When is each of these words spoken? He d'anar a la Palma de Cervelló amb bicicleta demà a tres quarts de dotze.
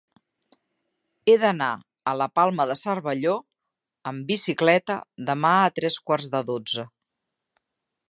He 1.31 1.35
d'anar 1.43 1.67
a 2.13 2.15
la 2.21 2.27
Palma 2.39 2.67
de 2.73 2.77
Cervelló 2.81 3.35
amb 4.13 4.27
bicicleta 4.33 4.99
demà 5.31 5.57
a 5.69 5.73
tres 5.81 6.03
quarts 6.09 6.37
de 6.37 6.47
dotze. 6.53 6.91